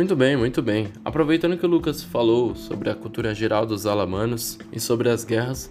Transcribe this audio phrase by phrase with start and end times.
[0.00, 0.88] Muito bem, muito bem.
[1.04, 5.70] Aproveitando que o Lucas falou sobre a cultura geral dos alamanos e sobre as guerras,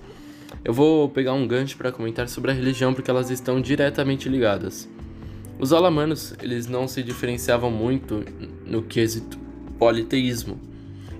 [0.63, 4.87] eu vou pegar um gancho para comentar sobre a religião porque elas estão diretamente ligadas.
[5.57, 8.23] Os alamanos, eles não se diferenciavam muito
[8.67, 9.39] no quesito
[9.79, 10.59] politeísmo.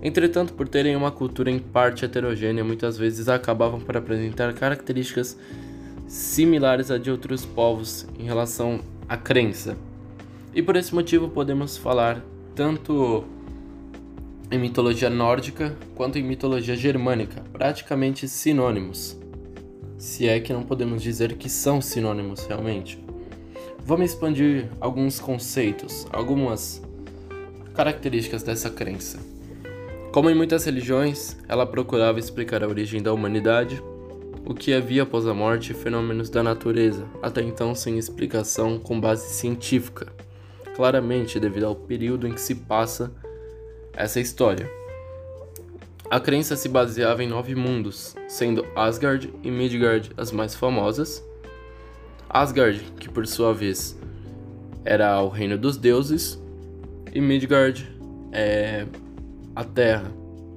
[0.03, 5.35] Entretanto, por terem uma cultura em parte heterogênea, muitas vezes acabavam por apresentar características
[6.07, 9.75] similares a de outros povos em relação à crença.
[10.53, 12.23] E por esse motivo podemos falar
[12.59, 13.23] tanto
[14.51, 19.17] em mitologia nórdica quanto em mitologia germânica, praticamente sinônimos.
[19.97, 23.01] Se é que não podemos dizer que são sinônimos realmente.
[23.85, 26.81] Vamos expandir alguns conceitos, algumas
[27.73, 29.19] características dessa crença.
[30.11, 33.81] Como em muitas religiões, ela procurava explicar a origem da humanidade,
[34.45, 38.99] o que havia após a morte e fenômenos da natureza, até então sem explicação com
[38.99, 40.11] base científica
[40.79, 43.11] claramente devido ao período em que se passa
[43.91, 44.71] essa história.
[46.09, 51.21] A crença se baseava em nove mundos, sendo Asgard e Midgard as mais famosas.
[52.29, 53.99] Asgard, que por sua vez
[54.85, 56.41] era o reino dos deuses,
[57.13, 57.85] e Midgard
[58.31, 58.85] é
[59.53, 60.09] a terra,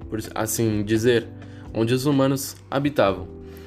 [0.08, 1.27] por assim dizer,
[1.75, 3.27] onde os humanos habitavam.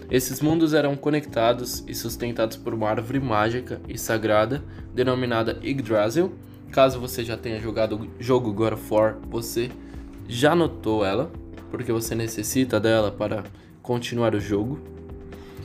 [0.10, 6.32] Esses mundos eram conectados e sustentados por uma árvore mágica e sagrada denominada Yggdrasil,
[6.76, 9.72] Caso você já tenha jogado o jogo God of War, você
[10.28, 11.32] já notou ela,
[11.72, 13.46] porque você necessita dela para
[13.82, 14.78] continuar o jogo.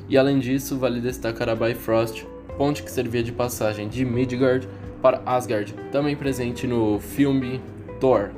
[0.08, 2.24] E além disso, vale destacar a Bifrost,
[2.56, 4.68] ponte que servia de passagem de Midgard
[5.02, 7.60] para Asgard, também presente no filme
[7.98, 8.30] Thor.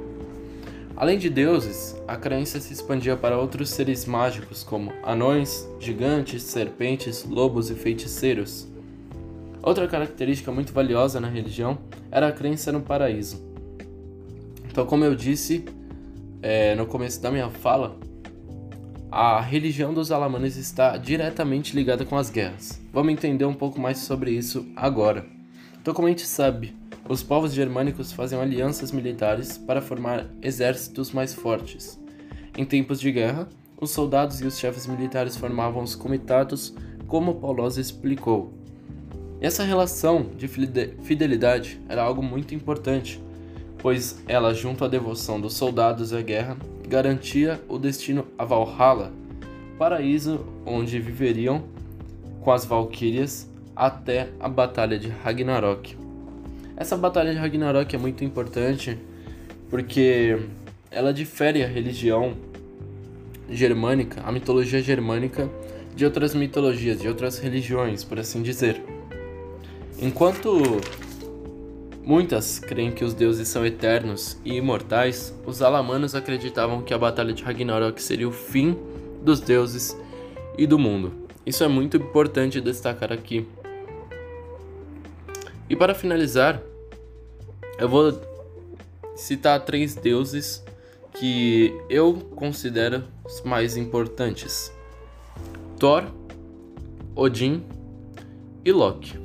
[0.96, 7.24] Além de deuses, a crença se expandia para outros seres mágicos como anões, gigantes, serpentes,
[7.24, 8.68] lobos e feiticeiros.
[9.62, 11.78] Outra característica muito valiosa na religião
[12.10, 13.42] era a crença no paraíso.
[14.70, 15.64] Então, como eu disse
[16.42, 17.96] é, no começo da minha fala,
[19.10, 22.80] a religião dos alamanes está diretamente ligada com as guerras.
[22.92, 25.24] Vamos entender um pouco mais sobre isso agora.
[25.80, 26.74] Então, como a gente sabe,
[27.12, 32.00] os povos germânicos faziam alianças militares para formar exércitos mais fortes.
[32.56, 33.46] Em tempos de guerra,
[33.78, 36.74] os soldados e os chefes militares formavam os comitados,
[37.06, 38.54] como Paulosa explicou,
[39.42, 43.20] essa relação de fidelidade era algo muito importante,
[43.76, 46.56] pois ela, junto à devoção dos soldados à guerra,
[46.88, 49.12] garantia o destino a Valhalla,
[49.76, 51.64] paraíso onde viveriam
[52.40, 56.01] com as valquírias até a Batalha de Ragnarok.
[56.82, 58.98] Essa Batalha de Ragnarok é muito importante
[59.70, 60.36] porque
[60.90, 62.34] ela difere a religião
[63.48, 65.48] germânica, a mitologia germânica,
[65.94, 68.82] de outras mitologias, de outras religiões, por assim dizer.
[69.96, 70.60] Enquanto
[72.02, 77.32] muitas creem que os deuses são eternos e imortais, os alamanos acreditavam que a Batalha
[77.32, 78.76] de Ragnarok seria o fim
[79.22, 79.96] dos deuses
[80.58, 81.12] e do mundo.
[81.46, 83.46] Isso é muito importante destacar aqui.
[85.70, 86.60] E para finalizar,
[87.82, 88.16] eu vou
[89.16, 90.64] citar três deuses
[91.18, 94.72] que eu considero os mais importantes:
[95.80, 96.04] Thor,
[97.16, 97.64] Odin
[98.64, 99.18] e Loki.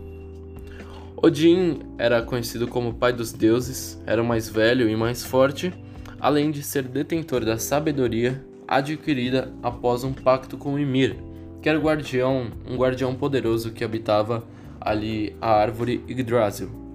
[1.22, 5.72] Odin era conhecido como pai dos deuses, era mais velho e mais forte,
[6.20, 11.16] além de ser detentor da sabedoria adquirida após um pacto com Ymir,
[11.62, 14.44] que era guardião, um guardião poderoso que habitava
[14.82, 16.87] ali a árvore Yggdrasil.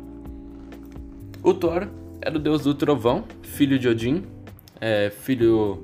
[1.42, 1.88] O Thor
[2.20, 4.25] era o deus do trovão, filho de Odin,
[4.80, 5.82] é, filho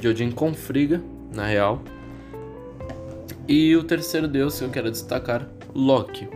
[0.00, 1.00] de Odin com Frigga,
[1.32, 1.80] na real.
[3.48, 6.28] E o terceiro deus que eu quero destacar, Loki.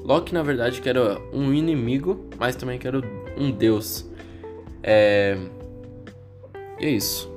[0.00, 3.00] Loki, na verdade, que era um inimigo, mas também que era
[3.38, 4.10] um deus.
[4.82, 5.38] É...
[6.80, 7.31] E é isso.